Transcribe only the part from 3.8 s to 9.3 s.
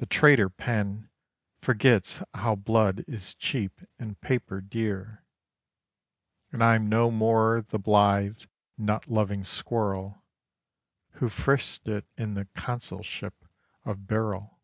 and paper dear: And I'm no more the blithe, nut